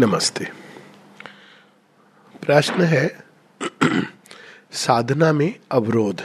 [0.00, 0.44] नमस्ते।
[2.46, 3.18] प्रश्न है,
[4.72, 6.22] साधना में अवरोध।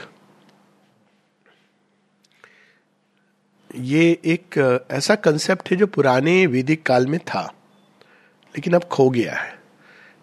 [3.75, 4.57] ये एक,
[4.91, 7.53] ऐसा कंसेप्ट है जो पुराने वैदिक काल में था,
[8.55, 9.59] लेकिन अब खो गया है।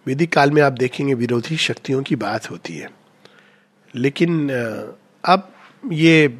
[0.06, 2.90] वैदिक काल में आप देखेंगे विरोधी शक्तियों की बात होती है।
[3.94, 4.50] लेकिन,
[5.24, 5.52] अब
[5.92, 6.38] ये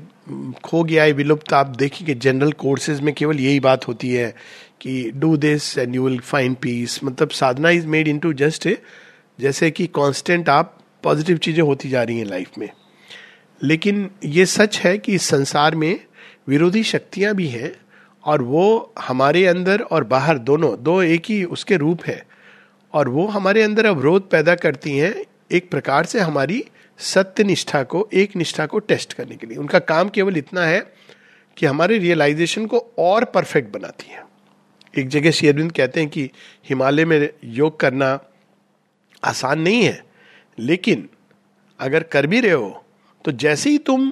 [0.65, 4.35] खो गया है, विलुप्त। आप देखेंगे जनरल कोर्सेज में केवल यही बात होती है
[4.81, 8.68] कि do this and you will find peace मतलब sadhana is made into just
[9.41, 12.71] जैसे कि कांस्टेंट आप पॉजिटिव चीज़ें होती जा रही हैं लाइफ में।
[13.63, 16.01] लेकिन ये सच है कि इस संसार में
[16.49, 17.73] विरोधी शक्तियाँ भी हैं
[18.25, 22.26] और वो हमारे अंदर और बाहर दोनों, दो एक ही उसके रूप है
[22.95, 25.15] और वो हमारे अंदर अवरोध पैदा करती हैं
[25.53, 26.65] एक प्रकार से हमारी
[26.99, 30.93] सत्य निष्ठा को, एक निष्ठा को टेस्ट करने के लिए। उनका काम केवल इतना है
[31.57, 34.30] कि हमारे रियलाइजेशन को और परफेक्ट बनाती है।
[34.94, 36.30] एक जगह शेरविंद कहते हैं कि
[36.69, 38.19] हिमालय में योग करना
[39.22, 40.03] आसान नहीं है,
[40.59, 41.09] लेकिन
[41.81, 42.84] अगर कर भी रहे हो
[43.25, 44.11] तो जैसे ही तुम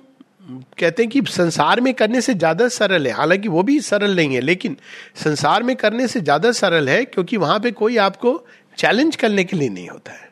[0.78, 4.34] कहते हैं कि संसार में करने से ज़्यादा सरल है, हालाँकि वो भी सरल नहीं
[4.34, 4.76] है, लेकिन
[5.16, 8.32] संसार में करने से ज़्यादा सरल है क्योंकि वहाँ पे कोई आपको
[8.78, 10.28] चैलेंज करने के लिए नहीं होता है।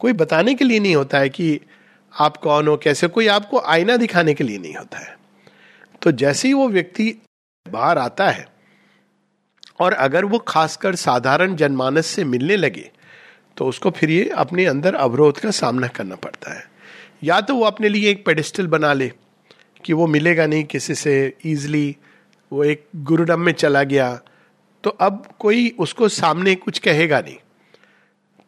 [0.00, 1.60] कोई बताने के लिए नहीं होता है कि
[2.14, 5.16] आप कौन हो, कैसे, कोई आपको आईना दिखाने के लिए नहीं होता है।
[6.02, 7.14] तो जैसे ही वो व्यक्ति
[7.66, 8.46] बाहर आता है
[9.80, 12.90] और अगर वो खासकर साधारण जनमानस से मिलने लगे
[13.56, 16.64] तो उसको फिर ये अपने अंदर अवरोध का सामना करना पड़ता है।
[17.24, 19.10] या तो वो अपने लिए एक पेडिस्टल बना ले
[19.84, 21.12] कि वो मिलेगा नहीं किसी से
[21.46, 21.96] ईजली
[22.52, 24.14] वो एक गुरुडम में चला गया
[24.84, 27.36] तो अब कोई उसको सामने कुछ कहेगा नहीं।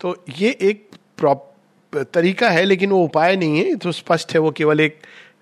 [0.01, 1.49] तो ये एक प्रॉप
[2.13, 4.99] तरीका है, लेकिन वो उपाय नहीं है तो स्पष्ट है, वो केवल एक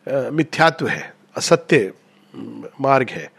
[0.09, 1.93] मिथ्यात्व है, असत्य
[2.81, 3.31] मार्ग है।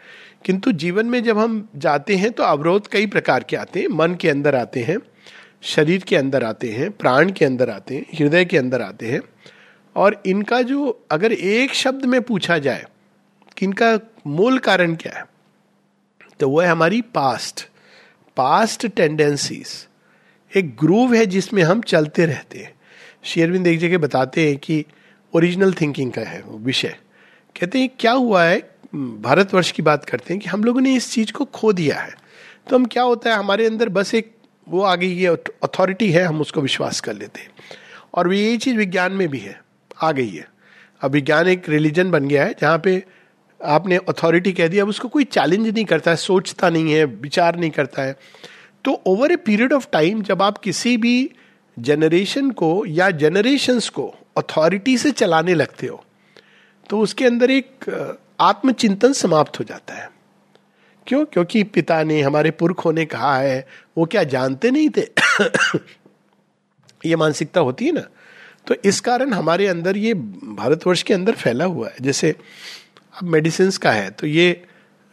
[0.45, 4.15] किंतु जीवन में जब हम जाते हैं तो अवरोध कई प्रकार के आते हैं। मन
[4.15, 4.97] के अंदर आते हैं,
[5.63, 9.21] शरीर के अंदर आते हैं, प्राण के अंदर आते हैं, हृदय के अंदर आते हैं।
[9.95, 12.85] और इनका जो अगर एक शब्द में पूछा जाए
[13.57, 15.25] कि इनका मूल कारण क्या है
[16.39, 17.67] तो वह है हमारी पास्ट
[18.37, 19.67] पास्ट टेंडेंसीज
[20.51, 22.73] एक ग्रूव है जिसमें हम चलते रहते हैं।
[23.23, 24.83] शेयरविंद एक जगह बताते हैं कि
[25.33, 26.95] ओरिजिनल थिंकिंग का है वो विषय।
[27.55, 28.59] कहते हैं, क्या हुआ है
[28.95, 32.13] भारतवर्ष की बात करते हैं कि हम लोगों ने इस चीज़ को खो दिया है।
[32.69, 33.35] तो हम क्या होता है?
[33.35, 34.35] हमारे अंदर बस एक
[34.67, 35.27] वो आ गई, ये
[35.63, 37.49] अथॉरिटी है, हम उसको विश्वास कर लेते हैं।
[38.13, 39.61] और यही चीज़ विज्ञान में भी है,
[40.01, 40.47] आ गई है।
[41.01, 43.03] अब विज्ञान एक रिलीजन बन गया है, जहाँ पे
[43.65, 47.59] आपने अथॉरिटी कह दिया, अब उसको कोई चैलेंज नहीं करता है, सोचता नहीं है, विचार
[47.59, 48.15] नहीं करता है।
[48.85, 51.31] तो over a period of time जब आप किसी भी
[51.79, 56.03] जनरेशन को या जनरेशन्स को अथॉरिटी से चलाने लगते हो
[56.89, 57.85] तो उसके अंदर एक
[58.41, 60.09] आत्मचिंतन समाप्त हो जाता है।
[61.07, 61.25] क्यों?
[61.25, 65.05] क्योंकि पिता ने हमारे पुरखों ने कहा है, वो क्या जानते नहीं थे?
[67.05, 68.07] ये मानसिकता होती है ना?
[68.67, 72.35] तो इस कारण हमारे अंदर ये भारतवर्ष के अंदर फैला हुआ है। जैसे
[73.15, 74.63] अब मेडिसिन का है तो ये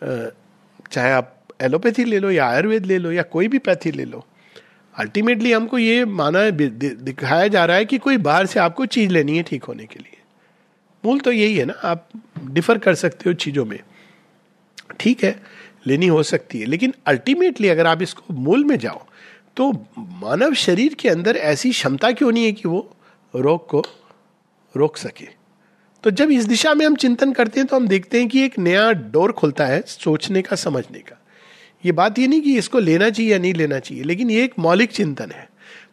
[0.02, 4.24] चाहे आप एलोपैथी ले लो या आयुर्वेद ले लो या कोई भी पैथी ले लो,
[4.94, 9.36] अल्टीमेटली हमको ये माना दिखाया जा रहा है कि कोई बाहर से आपको चीज़ लेनी
[9.36, 10.17] है ठीक होने के लिए।
[11.04, 12.08] मूल तो यही है ना, आप
[12.44, 13.78] डिफर कर सकते हो चीज़ों में।
[15.00, 15.34] ठीक है,
[15.86, 19.04] लेनी हो सकती है, लेकिन अल्टीमेटली अगर आप इसको मूल में जाओ
[19.56, 22.96] तो मानव शरीर के अंदर ऐसी क्षमता क्यों नहीं है कि वो
[23.34, 23.82] रोग को
[24.74, 25.26] रोक सके?
[26.04, 28.58] तो जब इस दिशा में हम चिंतन करते हैं तो हम देखते हैं कि एक
[28.58, 31.16] नया डोर खुलता है सोचने का, समझने का।
[31.84, 34.54] ये बात ये नहीं कि इसको लेना चाहिए या नहीं लेना चाहिए, लेकिन ये एक
[34.58, 35.48] मौलिक चिंतन है।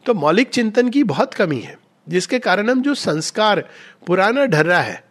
[0.06, 1.78] तो मौलिक चिंतन की बहुत कमी है।
[2.08, 3.64] जिसके कारण हम जो संस्कार
[4.08, 5.04] पुराना ढर रहा है,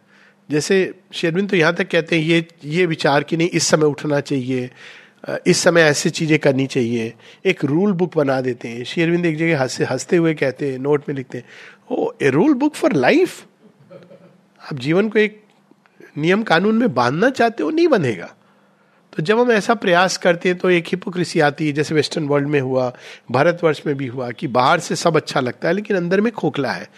[0.49, 4.19] जैसे शेरविन तो यहाँ तक कहते हैं, ये ये विचार कि नहीं, इस समय उठना
[4.21, 4.69] चाहिए
[5.47, 7.13] इस समय ऐसी चीज़ें करनी चाहिए,
[7.45, 11.09] एक रूल बुक बना देते हैं। शेरविंद एक जगह हँसते हँसते हुए कहते हैं नोट
[11.09, 11.45] में लिखते हैं,
[11.91, 13.41] ओ, a rule book for life
[14.61, 15.41] आप जीवन को एक
[16.17, 18.33] नियम कानून में बांधना चाहते हो, नहीं बनेगा।
[19.17, 22.47] तो जब हम ऐसा प्रयास करते हैं तो एक हिपोक्रेसी आती है, जैसे वेस्टर्न वर्ल्ड
[22.47, 22.91] में हुआ,
[23.31, 26.71] भारतवर्ष में भी हुआ, कि बाहर से सब अच्छा लगता है, लेकिन अंदर में खोखला
[26.71, 26.89] है।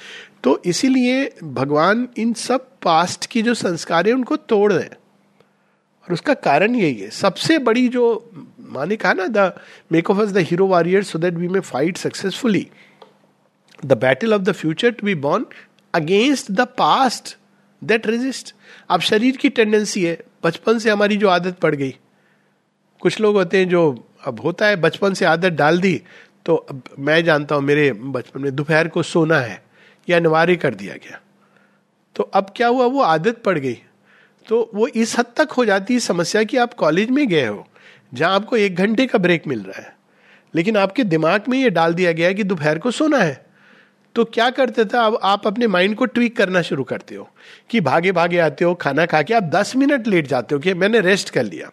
[0.44, 6.34] तो इसीलिए भगवान इन सब पास्ट की जो संस्कार है, उनको तोड़ रहे और उसका
[6.34, 8.31] कारण यही है। सबसे बड़ी जो,
[8.69, 9.52] माने कहा ना the
[9.92, 12.68] make of the hero warrior so that we may fight successfully
[13.86, 15.46] the battle of the future to be born
[15.94, 17.38] against the past
[17.81, 18.54] that resist
[18.90, 21.96] अब शरीर की टेंडेंसी है। बचपन से हमारी जो आदत पड़ गई।
[23.02, 26.02] कुछ लोग होते हैं जो, अब होता है, बचपन से आदत डाल दी
[26.46, 29.62] तो अब मैं जानता हूँ मेरे बचपन में दोपहर को सोना है,
[30.08, 31.20] या अनिवार्य कर दिया गया।
[32.16, 33.78] तो अब क्या हुआ, वो आदत पड़ गई।
[34.48, 37.66] तो वो इस हद तक हो जाती है समस्या कि आप कॉलेज में गए हो,
[38.14, 39.96] जहाँ आपको एक घंटे का ब्रेक मिल रहा है।
[40.54, 43.46] लेकिन आपके दिमाग में ये डाल दिया गया कि दोपहर को सोना है।
[44.16, 47.30] तो क्या करते थे, अब आप अपने माइंड को ट्वीक करना शुरू करते हो,
[47.70, 50.74] कि भागे भागे आते हो, खाना खा के आप दस मिनट लेट जाते हो कि
[50.74, 51.72] मैंने रेस्ट कर लिया।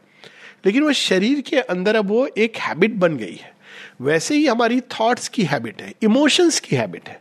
[0.64, 3.52] लेकिन वो शरीर के अंदर अब वो एक हैबिट बन गई है।
[4.00, 7.20] वैसे ही हमारी थॉट्स की हैबिट है इमोशंस की हैबिट है।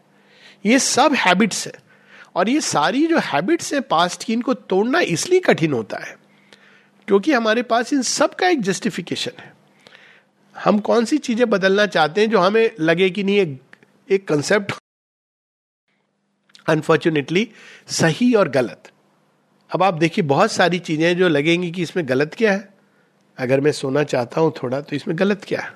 [0.65, 1.73] ये सब हैबिट्स है।
[2.35, 6.15] और ये सारी जो हैबिट्स है पास्ट की इनको तोड़ना इसलिए कठिन होता है
[7.07, 9.51] क्योंकि हमारे पास इन सब का एक जस्टिफिकेशन है।
[10.55, 13.61] हम कौन सी चीज़ें बदलना चाहते हैं जो हमें लगे कि नहीं एक,
[14.09, 14.73] एक कंसेप्ट
[16.69, 17.47] अनफॉर्चुनेटली
[17.87, 18.91] सही और गलत।
[19.71, 22.72] अब आप देखिए बहुत सारी चीज़ें जो लगेंगी कि इसमें गलत क्या है।
[23.37, 25.71] अगर मैं सोना चाहता हूँ थोड़ा तो इसमें गलत क्या है?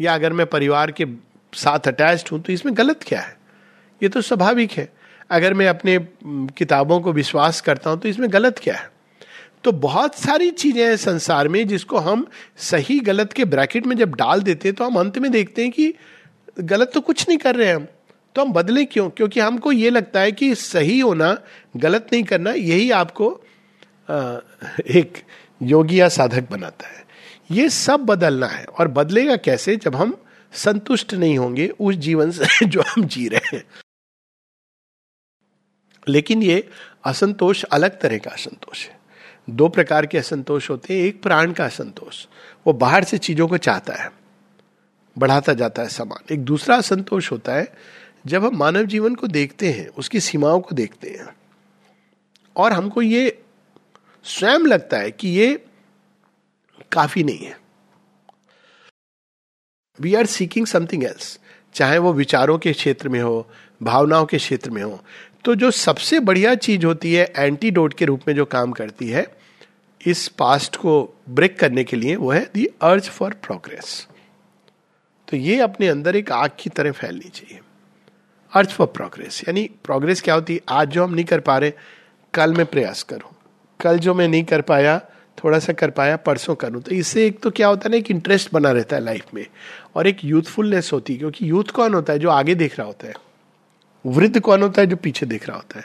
[0.00, 1.06] या अगर मैं परिवार के
[1.52, 3.36] साथ अटैच्ड हूँ तो इसमें गलत क्या है?
[4.00, 4.88] ये तो स्वाभाविक है।
[5.30, 5.98] अगर मैं अपने
[6.58, 8.90] किताबों को विश्वास करता हूँ तो इसमें गलत क्या है?
[9.64, 12.26] तो बहुत सारी चीज़ें हैं संसार में जिसको हम
[12.56, 15.70] सही गलत के ब्रैकेट में जब डाल देते हैं तो हम अंत में देखते हैं
[15.70, 15.92] कि
[16.60, 17.86] गलत तो कुछ नहीं कर रहे हैं हम।
[18.36, 19.08] तो हम बदले क्यों?
[19.10, 21.36] क्योंकि हमको ये लगता है कि सही होना,
[21.76, 23.30] गलत नहीं करना, यही आपको
[24.90, 25.18] एक
[25.62, 27.04] योगी या साधक बनाता है।
[27.50, 29.76] ये सब बदलना है। और बदलेगा कैसे?
[29.76, 33.64] जब हम संतुष्ट नहीं होंगे उस जीवन से जो हम जी रहे हैं।
[36.08, 36.68] लेकिन ये
[37.04, 38.98] असंतोष अलग तरह का असंतोष है।
[39.50, 42.26] दो प्रकार के असंतोष होते हैं। एक प्राण का असंतोष।
[42.66, 44.12] वो बाहर से चीज़ों को चाहता है।
[45.18, 47.74] बढ़ाता जाता है सामान। एक दूसरा असंतोष होता है,
[48.26, 51.36] जब हम मानव जीवन को देखते हैं, उसकी सीमाओं को देखते हैं।
[52.56, 53.42] और हमको ये
[54.24, 55.64] स्वयं लगता है कि ये
[56.92, 57.56] काफ़ी नहीं है।
[59.98, 61.38] We are seeking something else
[61.74, 63.46] चाहे वो विचारों के क्षेत्र में हो,
[63.82, 65.02] भावनाओं के क्षेत्र में हो।
[65.44, 69.26] तो जो सबसे बढ़िया चीज़ होती है एंटीडोट के रूप में जो काम करती है,
[70.00, 74.06] इस पास्ट को ब्रेक करने के लिए वो है दी अर्ज़ फॉर प्रोग्रेस
[75.28, 77.60] तो ये अपने अंदर एक आग की तरह फैलनी चाहिए।
[78.52, 80.60] अर्ज़ फॉर प्रोग्रेस यानी प्रोग्रेस क्या होती है?
[80.68, 81.72] आज जो हम नहीं कर पा रहे,
[82.34, 83.32] कल मैं प्रयास करूँ।
[83.80, 85.00] कल जो मैं नहीं कर पाया,
[85.44, 88.10] थोड़ा सा कर पाया, परसों करूँ। तो इससे एक तो क्या होता है ना, एक
[88.10, 89.46] इंटरेस्ट बना रहता है लाइफ में
[89.94, 93.06] और एक यूथफुलनेस होती है, क्योंकि यूथ कौन होता है जो आगे देख रहा होता
[93.06, 93.14] है?
[94.06, 95.84] वृद्ध कौन होता है जो पीछे देख रहा होता है?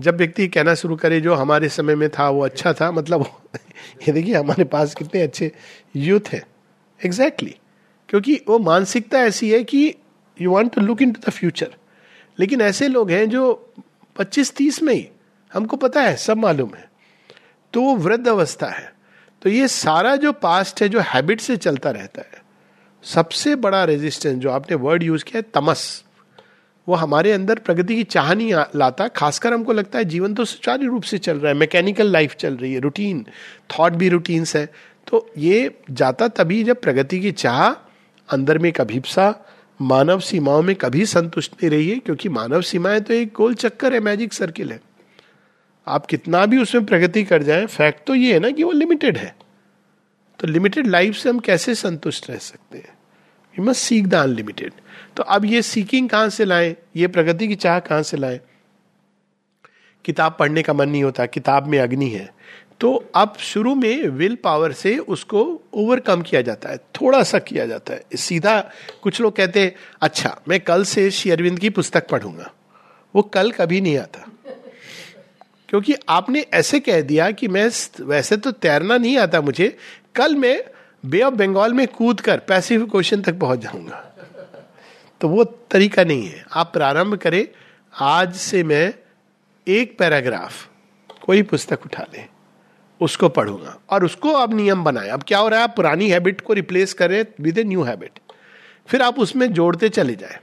[0.00, 3.40] जब व्यक्ति कहना शुरू करे, जो हमारे समय में था, वो अच्छा था मतलब
[4.08, 5.52] ये देखिए, हमारे पास कितने अच्छे
[5.96, 6.46] यूथ है।
[7.04, 8.08] Exactly exactly.
[8.08, 9.94] क्योंकि वो मानसिकता ऐसी है कि
[10.40, 11.74] you want to look into the future
[12.40, 13.72] लेकिन ऐसे लोग हैं जो
[14.16, 15.08] 25-30 में ही,
[15.52, 16.89] हमको पता है, सब मालूम है।
[17.72, 18.92] तो वो वृद्ध अवस्था है।
[19.42, 22.42] तो ये सारा जो पास्ट है, जो हैबिट से चलता रहता है,
[23.04, 26.04] सबसे बड़ा रेजिस्टेंस जो आपने वर्ड यूज़ किया है, तमस।
[26.88, 30.86] वो हमारे अंदर प्रगति की चाह नहीं लाता खासकर हमको लगता है जीवन तो सुचारू
[30.86, 33.24] रूप से चल रहा है मैकेनिकल लाइफ चल रही है रूटीन
[33.70, 34.64] थॉट भी रूटीन्स है।
[35.06, 37.68] तो ये जाता तभी जब प्रगति की चाह
[38.28, 39.34] अंदर में एक अभिप्सा,
[39.80, 43.94] मानव सीमाओं में कभी संतुष्ट नहीं रही है, क्योंकि मानव सीमाएँ तो एक गोल चक्कर
[43.94, 44.80] है मैजिक सर्किल है।
[45.86, 49.18] आप कितना भी उसमें प्रगति कर जाए फैक्ट तो ये है ना कि वो लिमिटेड
[49.18, 49.34] है।
[50.38, 52.98] तो लिमिटेड लाइफ से हम कैसे संतुष्ट रह सकते हैं?
[53.54, 54.72] We must seek the unlimited
[55.16, 56.76] तो अब ये सीकिंग कहाँ से लाए?
[56.96, 58.40] ये प्रगति की चाह कहाँ से लाए?
[60.04, 62.28] किताब पढ़ने का मन नहीं होता, किताब में अग्नि है।
[62.80, 65.42] तो अब शुरू में विल पावर से उसको
[65.74, 68.60] ओवरकम किया जाता है, थोड़ा सा किया जाता है। सीधा
[69.02, 72.50] कुछ लोग कहते हैं अच्छा मैं कल से श्री अरविंद की पुस्तक पढ़ूँगा।
[73.14, 74.29] वो कल कभी नहीं आता।
[75.70, 77.68] क्योंकि आपने ऐसे कह दिया कि मैं
[78.00, 79.76] वैसे तो तैरना नहीं आता मुझे,
[80.14, 80.62] कल मैं
[81.04, 84.06] बे ऑफ़ बंगाल में कूद कर पैसिफिक ओशन तक पहुँच जाऊँगा।
[85.20, 87.46] तो वो तरीका नहीं है। आप प्रारंभ करें,
[87.94, 88.92] आज से मैं
[89.66, 90.68] एक पैराग्राफ,
[91.22, 92.26] कोई पुस्तक उठा लें,
[93.00, 96.40] उसको पढ़ूँगा। और उसको अब नियम बनाए। अब क्या हो रहा है, आप पुरानी हैबिट
[96.40, 98.18] को रिप्लेस करें विद ए न्यू हैबिट
[98.88, 100.38] फिर आप उसमें जोड़ते चले जाए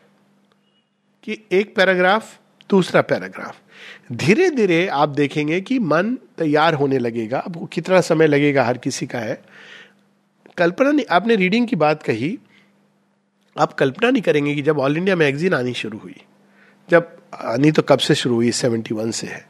[1.24, 2.38] कि एक पैराग्राफ
[2.70, 3.60] दूसरा पैराग्राफ।
[4.12, 9.08] धीरे धीरे आप देखेंगे कि मन तैयार होने लगेगा। अब कितना समय लगेगा हर किसी
[9.08, 9.42] का है।
[10.58, 12.38] कल्पना नहीं आपने रीडिंग की बात कही।
[13.56, 16.16] आप कल्पना नहीं करेंगे कि जब ऑल इंडिया मैगजीन आनी शुरू हुई,
[16.90, 18.52] जब आनी तो कब से शुरू हुई?
[18.52, 19.46] सेवेंटी वन से है।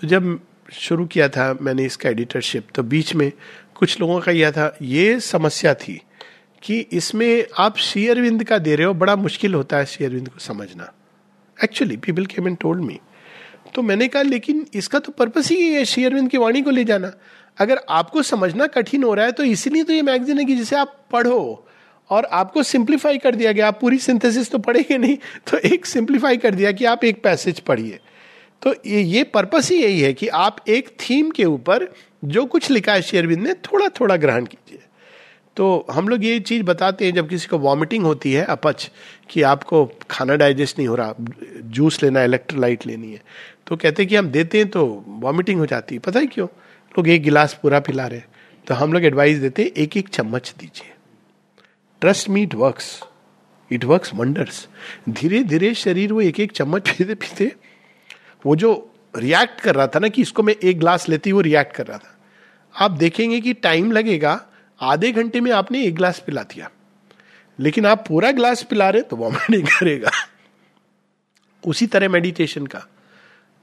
[0.00, 0.40] तो जब
[0.72, 3.30] शुरू किया था मैंने इसका एडिटरशिप तो बीच में
[3.74, 6.00] कुछ लोगों का यह था, ये समस्या थी
[6.62, 10.28] कि इसमें आप श्री अरविंद का दे रहे हो, बड़ा मुश्किल होता है श्री अरविंद
[10.28, 10.92] को समझना।
[11.64, 12.98] Actually people came and told me
[13.74, 16.84] तो मैंने कहा, लेकिन इसका तो पर्पस ही है, श्री अरविंद की वाणी को ले
[16.84, 17.12] जाना।
[17.58, 20.76] अगर आपको समझना कठिन हो रहा है तो इसीलिए तो ये मैगजीन है कि जिसे
[20.76, 21.64] आप पढ़ो
[22.10, 25.16] और आपको सिंप्लीफाई कर दिया गया। आप पूरी सिंथेसिस तो पढ़ेंगे नहीं
[25.50, 27.98] तो एक सिंप्लीफाई कर दिया कि आप एक पैसेज पढ़िए।
[28.62, 31.88] तो ये ये पर्पस ही यही है कि आप एक थीम के ऊपर
[32.24, 34.80] जो कुछ लिखा है शेयरविंद ने थोड़ा थोड़ा ग्रहण कीजिए।
[35.58, 38.90] तो हम लोग ये चीज़ बताते हैं जब किसी को वॉमिटिंग होती है अपच,
[39.30, 41.14] कि आपको खाना डाइजेस्ट नहीं हो रहा
[41.70, 43.22] जूस लेना इलेक्ट्रोलाइट लेनी है
[43.66, 44.84] तो कहते हैं कि हम देते हैं तो
[45.20, 46.46] वॉमिटिंग हो जाती है। पता है क्यों?
[46.94, 48.20] लोग एक गिलास पूरा पिला रहे
[48.66, 50.92] तो हम लोग एडवाइस देते हैं, एक एक चम्मच दीजिए।
[52.02, 53.00] Trust me it works
[53.70, 54.66] it works wonders
[55.10, 57.52] धीरे धीरे शरीर वो एक एक चम्मच पीते पीते,
[58.44, 58.70] वो जो
[59.14, 61.98] रिएक्ट कर रहा था ना कि इसको मैं एक ग्लास लेती वो रिएक्ट कर रहा
[61.98, 62.14] था।
[62.74, 64.40] आप देखेंगे कि टाइम लगेगा
[64.80, 66.70] आधे घंटे में आपने एक ग्लास पिला दिया।
[67.60, 70.10] लेकिन आप पूरा ग्लास पिला रहे तो वॉमिट नहीं करेगा।
[71.66, 72.86] उसी तरह मेडिटेशन का।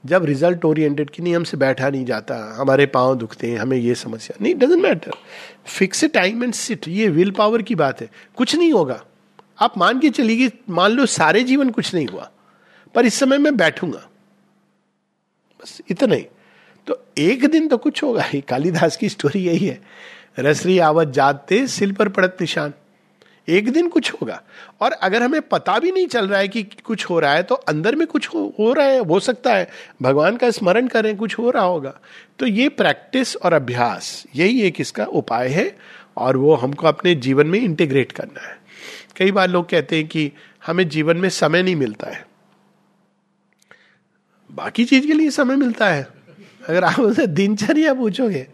[0.06, 3.94] जब रिज़ल्ट ओरिएंटेड कि नहीं, हमसे बैठा नहीं जाता, हमारे पाँव दुखते हैं, हमें ये
[3.94, 5.10] समस्या। नहीं doesn't matter
[5.66, 9.04] fix time and sit ये विल पावर की बात है। कुछ नहीं होगा।
[9.60, 12.30] आप मान के चलिए, मान लो सारे जीवन कुछ नहीं हुआ,
[12.94, 14.08] पर इस समय मैं बैठूँगा।
[15.62, 16.26] बस इतना ही।
[16.86, 19.82] तो एक दिन तो कुछ होगा। ही कालिदास की स्टोरी यही है।
[20.38, 22.72] रसरी आवत जाते सिल पर पड़त निशान।
[23.48, 24.42] एक दिन कुछ होगा।
[24.80, 27.54] और अगर हमें पता भी नहीं चल रहा है कि कुछ हो रहा है तो
[27.54, 29.70] अंदर में कुछ हो, हो रहा है हो सकता है।
[30.02, 32.00] भगवान का स्मरण करें कुछ हो रहा होगा।
[32.38, 35.76] तो ये प्रैक्टिस और अभ्यास यही एक इसका उपाय है
[36.16, 38.58] और वो हमको अपने जीवन में इंटीग्रेट करना है।
[39.16, 40.32] कई बार लोग कहते हैं कि
[40.66, 42.26] हमें जीवन में समय नहीं मिलता है।
[44.50, 46.06] बाकी चीज़ के लिए समय मिलता है।
[46.68, 48.46] अगर आप उसे दिनचर्या पूछोगे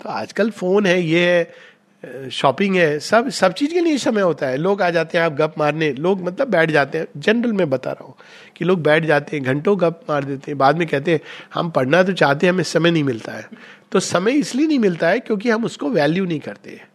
[0.00, 4.46] तो आजकल फ़ोन है, ये है, शॉपिंग है, सब सब चीज़ के लिए समय होता
[4.46, 7.70] है। लोग आ जाते हैं, आप गप मारने, लोग मतलब बैठ जाते हैं। जनरल में
[7.70, 8.14] बता रहा हूँ
[8.56, 11.20] कि लोग बैठ जाते हैं, घंटों गप मार देते हैं, बाद में कहते हैं,
[11.54, 13.48] हम पढ़ना तो चाहते हैं, हमें समय नहीं मिलता है।
[13.92, 16.88] तो समय इसलिए नहीं मिलता है क्योंकि हम उसको वैल्यू नहीं करते हैं।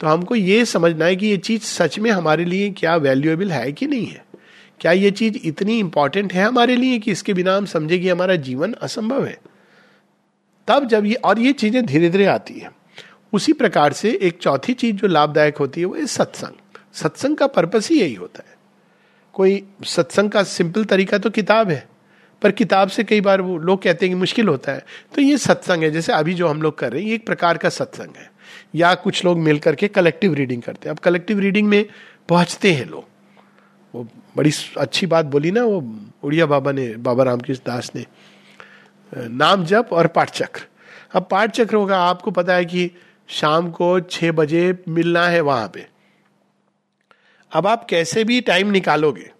[0.00, 3.72] तो हमको ये समझना है कि ये चीज़ सच में हमारे लिए क्या वैल्यूएबल है
[3.72, 4.24] कि नहीं है?
[4.80, 8.36] क्या ये चीज़ इतनी इंपॉर्टेंट है हमारे लिए कि इसके बिना हम समझे कि हमारा
[8.36, 9.38] जीवन असंभव है?
[10.68, 12.70] तब जब ये, और ये चीज़ें धीरे धीरे आती है।
[13.32, 17.46] उसी प्रकार से एक चौथी चीज़ जो लाभदायक होती है वो है सत्संग। सत्संग का
[17.46, 18.56] पर्पस ही यही होता है।
[19.34, 21.86] कोई सत्संग का सिंपल तरीका तो किताब है,
[22.42, 25.38] पर किताब से कई बार वो लोग कहते हैं कि मुश्किल होता है। तो ये
[25.38, 28.16] सत्संग है, जैसे अभी जो हम लोग कर रहे हैं, ये एक प्रकार का सत्संग
[28.16, 28.30] है।
[28.74, 31.84] या कुछ लोग मिल करके कलेक्टिव रीडिंग करते हैं। अब कलेक्टिव रीडिंग में
[32.28, 33.04] पहुँचते हैं लोग।
[33.94, 38.04] वो बड़ी अच्छी बात बोली ना वो, उड़िया बाबा ने, बाबा रामकृष्ण दास ने।
[39.12, 40.66] नाम जप और पाठ चक्र
[41.14, 42.90] अब पाठ चक्र होगा, आपको पता है कि
[43.28, 45.86] शाम को छह बजे मिलना है वहाँ पे।
[47.52, 49.30] अब आप कैसे भी टाइम निकालोगे,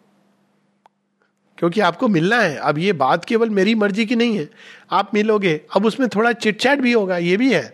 [1.58, 4.48] क्योंकि आपको मिलना है। अब ये बात केवल मेरी मर्ज़ी की नहीं है।
[4.90, 7.64] आप मिलोगे, अब उसमें थोड़ा चिटचैट भी होगा, ये भी है।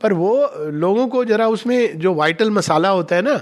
[0.00, 3.40] पर वो लोगों को जरा उसमें जो वाइटल मसाला होता है ना,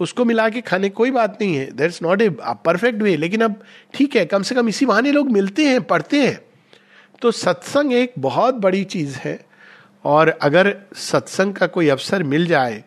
[0.00, 3.62] उसको मिला के खाने, कोई बात नहीं है। That's not a perfect way लेकिन अब
[3.94, 6.38] ठीक है, कम से कम इसी बहाने लोग मिलते हैं, पढ़ते हैं।
[7.22, 9.38] तो सत्संग एक बहुत बड़ी चीज़ है,
[10.04, 12.82] और अगर सत्संग का कोई अवसर मिल जाए,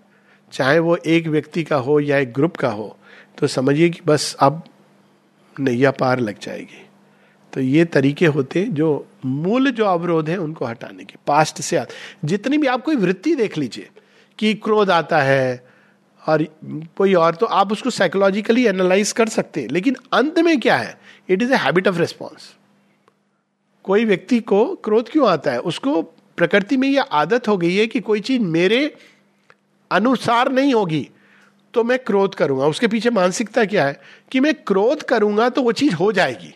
[0.53, 2.97] चाहे वो एक व्यक्ति का हो या एक ग्रुप का हो
[3.37, 4.61] तो समझिए कि बस अब
[5.55, 6.85] नैया पार लग जाएगी।
[7.53, 11.93] तो ये तरीके होते जो मूल जो अवरोध है उनको हटाने के पास्ट से आते।
[12.23, 13.89] जितनी भी आप कोई वृत्ति देख लीजिए,
[14.39, 15.63] कि क्रोध आता है,
[16.23, 16.43] और
[16.97, 20.97] कोई और तो आप उसको साइकोलॉजिकली एनालाइज कर सकते हैं। लेकिन अंत में क्या है?
[21.29, 22.53] It is a habit of response
[23.83, 25.59] कोई व्यक्ति को क्रोध क्यों आता है?
[25.59, 26.01] उसको
[26.37, 28.95] प्रकृति में यह आदत हो गई है कि कोई चीज़ मेरे
[29.91, 31.09] अनुसार नहीं होगी
[31.73, 33.99] तो मैं क्रोध करूँगा। उसके पीछे मानसिकता क्या है?
[34.31, 36.55] कि मैं क्रोध करूँगा तो वो चीज़ हो जाएगी।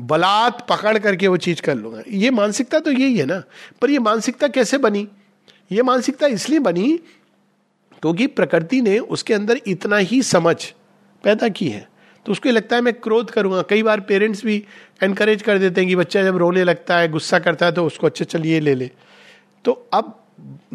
[0.00, 3.42] बलात् पकड़ करके वो चीज़ कर लूँगा। ये मानसिकता तो यही है ना।
[3.82, 5.08] पर ये मानसिकता कैसे बनी?
[5.72, 6.96] ये मानसिकता इसलिए बनी
[8.02, 10.56] क्योंकि प्रकृति ने उसके अंदर इतना ही समझ
[11.24, 11.88] पैदा की है।
[12.26, 14.62] तो उसको लगता है मैं क्रोध करूँगा। कई बार पेरेंट्स भी
[15.02, 18.06] एनकरेज कर देते हैं कि बच्चा जब रोने लगता है, गुस्सा करता है तो उसको
[18.06, 18.90] अच्छा चलिए ले ले।
[19.64, 20.14] तो अब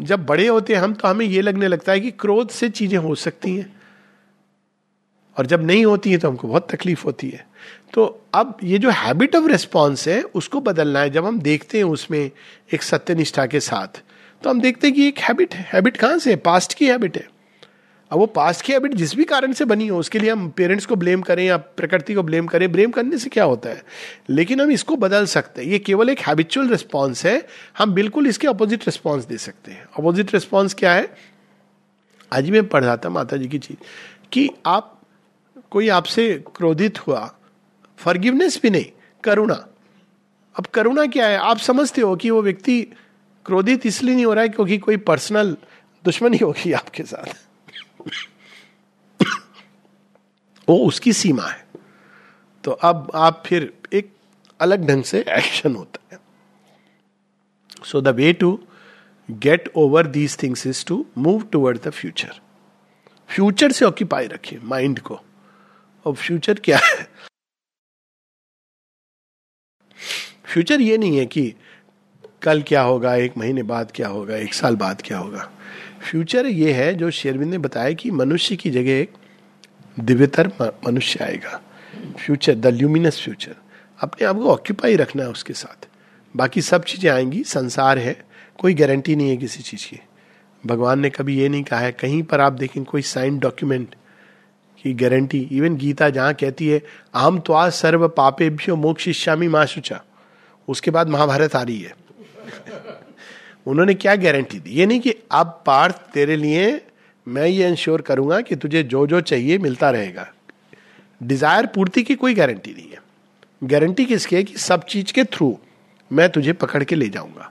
[0.00, 2.98] जब बड़े होते हैं हम तो हमें ये लगने लगता है कि क्रोध से चीज़ें
[2.98, 3.72] हो सकती हैं।
[5.36, 7.46] और जब नहीं होती है तो हमको बहुत तकलीफ़ होती है।
[7.94, 8.04] तो
[8.34, 12.30] अब ये जो हैबिट ऑफ़ रिस्पॉन्स है, उसको बदलना है। जब हम देखते हैं उसमें
[12.74, 14.02] एक सत्यनिष्ठा के साथ
[14.42, 16.36] तो हम देखते हैं कि एक हैबिट है। हैबिट कहाँ से है?
[16.36, 17.26] पास्ट की हैबिट है।
[18.12, 20.86] अब वो पास्ट की हैबिट जिस भी कारण से बनी हो, उसके लिए हम पेरेंट्स
[20.86, 23.84] को ब्लेम करें या प्रकृति को ब्लेम करें ब्लेम करने से क्या होता है?
[24.30, 27.46] लेकिन हम इसको बदल सकते हैं। ये केवल एक हैबिचुअल रिस्पॉन्स है।
[27.78, 31.14] हम बिल्कुल इसके अपोजिट रिस्पॉन्स दे सकते हैं। अपोजिट रिस्पॉन्स क्या है?
[32.32, 33.84] आज मैं पढ़ रहा था माता जी की चीज़,
[34.32, 35.00] कि आप,
[35.70, 37.34] कोई आपसे क्रोधित हुआ
[37.98, 38.86] फॉरगिवनेस भी नहीं,
[39.24, 39.66] करुणा।
[40.58, 41.36] अब करुणा क्या है?
[41.36, 42.82] आप समझते हो कि वो व्यक्ति
[43.46, 45.56] क्रोधित इसलिए नहीं हो रहा है क्योंकि कोई पर्सनल
[46.04, 47.51] दुश्मनी होगी आपके साथ।
[50.68, 51.64] वो उसकी सीमा है।
[52.64, 54.12] तो अब आप फिर एक
[54.60, 56.20] अलग ढंग से एक्शन होता है।
[57.84, 58.58] So the way to
[59.28, 62.40] get over these things is to move toward the future
[63.30, 65.20] future से ऑक्यूपाई रखिए माइंड को।
[66.06, 67.06] और फ्यूचर क्या है?
[70.44, 71.54] फ्यूचर ये नहीं है कि
[72.42, 75.50] कल क्या होगा, एक महीने बाद क्या होगा, एक साल बाद क्या होगा।
[76.02, 79.12] फ्यूचर ये है, जो शेरविंद ने बताया कि मनुष्य की जगह एक
[80.00, 81.62] दिव्यतर मनुष्य आएगा।
[82.24, 83.54] Future, the luminous future.
[84.00, 85.88] अपने आप को ऑक्यूपाई रखना है उसके साथ।
[86.36, 88.24] बाकी सब चीज़ें आएँगी, संसार है,
[88.58, 90.00] कोई गारंटी नहीं है किसी चीज़ की।
[90.66, 93.94] भगवान ने कभी ये नहीं कहा है, कहीं पर आप देखें, कोई साइन डॉक्यूमेंट
[94.82, 96.82] की गारंटी इवन गीता जहाँ कहती है,
[97.14, 100.02] आम त्वा सर्व पापेभ्यो मोक्षिष्यामी माँ शुचा।
[100.68, 101.94] उसके बाद महाभारत आ रही है।
[103.66, 104.70] उन्होंने क्या गारंटी दी?
[104.70, 106.64] ये नहीं कि अब पार्थ तेरे लिए
[107.26, 110.26] मैं ये इंश्योर करूँगा कि तुझे जो जो चाहिए मिलता रहेगा।
[111.20, 113.00] डिज़ायर पूर्ति की कोई गारंटी नहीं है।
[113.64, 115.56] गारंटी किसकी है कि सब चीज़ के थ्रू
[116.10, 117.50] मैं तुझे पकड़ के ले जाऊँगा।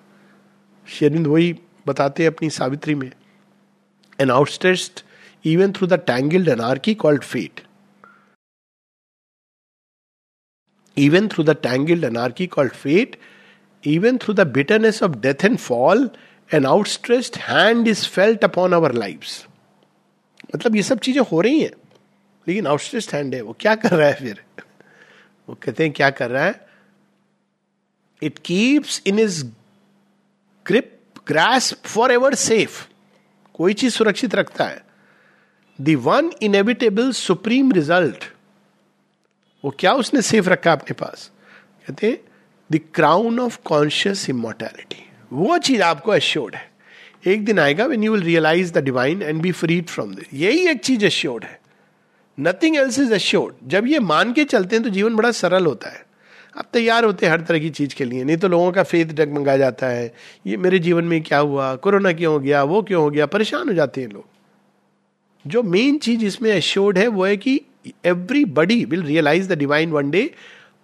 [0.88, 1.54] शेरिंद वही
[1.88, 3.12] बताते अपनी सावित्री में।
[4.20, 5.04] An outstretched
[5.46, 7.62] even through the tangled anarchy called fate
[10.98, 13.14] even through the tangled anarchy called fate,
[13.84, 16.10] even through the bitterness of death and fall,
[16.52, 19.46] an outstretched hand is felt upon our lives.
[20.56, 21.72] मतलब ये सब चीज़ें हो रही हैं
[22.48, 24.44] लेकिन outstretched hand है वो। क्या कर रहा है फिर?
[25.50, 26.68] वो कहते हैं क्या कर रहा है?
[28.24, 29.44] It keeps in its
[30.68, 31.74] grip grasp
[32.12, 32.86] forever safe
[33.54, 34.84] कोई चीज़ सुरक्षित रखता है।
[35.82, 38.26] The one inevitable supreme result
[39.66, 41.32] वो क्या उसने सेफ़ रखा अपने पास?
[41.88, 42.24] कहते
[42.72, 46.70] the crown of conscious immortality वो चीज़ आपको एश्योर्ड है।
[47.28, 50.68] एक दिन आएगा when you will realise the divine and be freed from this यही
[50.68, 51.60] एक चीज़ एश्योर्ड है।
[52.38, 55.90] नथिंग एल्स इज़ एश्योर्ड जब ये मान के चलते हैं तो जीवन बड़ा सरल होता
[55.90, 56.06] है।
[56.58, 59.06] आप तैयार होते हैं हर तरह की चीज़ के लिए। नहीं तो लोगों का फेथ
[59.06, 60.14] डगमगा जाता है।
[60.48, 61.76] ये मेरे जीवन में क्या हुआ?
[61.76, 62.64] कोरोना क्यों हो गया?
[62.64, 63.26] वो क्यों हो गया?
[63.26, 64.26] परेशान हो जाते हैं लोग।
[65.48, 67.62] जो मेन चीज़ इसमें एश्योर्ड है वो है कि
[68.46, 70.30] everybody will realise the divine one day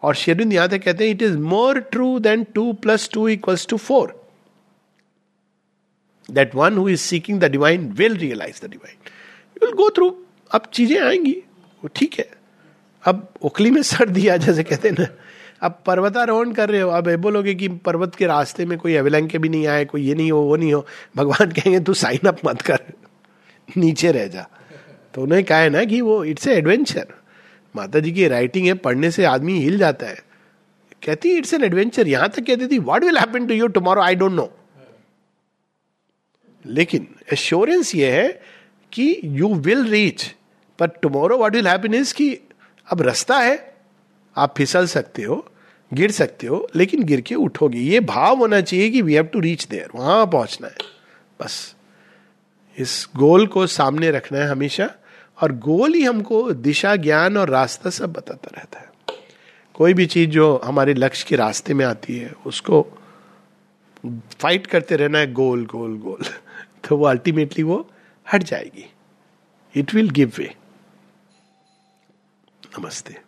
[0.04, 3.67] और शेरविंद यहाँ तक कहते हैं it is more true than two plus two equals
[3.67, 4.15] to four
[6.30, 8.98] that one who is seeking the divine will realise the divine
[9.63, 10.15] will go through
[10.52, 11.32] अब चीज़ें आएँगी,
[11.84, 12.26] वो ठीक है।
[13.04, 15.08] अब उखली में सर दिया जैसे कहते हैं ना,
[15.62, 19.50] अब पर्वतारोहण कर रहे हो, अब बोलोगे कि पर्वत के रास्ते में कोई अविलंग भी
[19.50, 22.62] नहीं आए, कोई ये नहीं हो, वो नहीं हो, भगवान कहेंगे, तू साइन अप मत
[22.62, 22.80] कर,
[23.78, 24.48] नीचे रह जा।
[25.13, 27.13] तो उन्हें कहा है ना कि वो इट्स ए एडवेंचर
[27.78, 30.26] माता जी की राइटिंग है, पढ़ने से आदमी हिल जाता है।
[31.04, 34.16] कहती इट्स एन एडवेंचर यहाँ तक कहती थी what will happen to you tomorrow I
[34.16, 34.52] don't know
[36.66, 38.28] लेकिन एश्योरेंस ये है
[38.92, 40.24] कि यू विल रीच
[40.80, 42.38] पर tomorrow what will happen is कि
[42.88, 43.56] अब रास्ता है,
[44.36, 45.36] आप फिसल सकते हो,
[45.92, 49.40] गिर सकते हो, लेकिन गिर के उठोगे। ये भाव होना चाहिए कि we have to
[49.40, 50.76] reach there वहाँ पहुँचना है।
[51.42, 51.76] बस,
[52.78, 54.90] इस गोल को सामने रखना है हमेशा।
[55.41, 58.91] और गोल ही हमको दिशा ज्ञान और रास्ता सब बताता रहता है।
[59.73, 62.88] कोई भी चीज़ जो हमारे लक्ष्य के रास्ते में आती है, उसको
[64.39, 66.26] फाइट करते रहना है, गोल गोल गोल
[66.89, 67.91] तो वो अल्टीमेटली वो
[68.34, 68.91] हट जाएगी।
[69.76, 70.56] इट विल गिव वे
[72.80, 73.27] नमस्ते।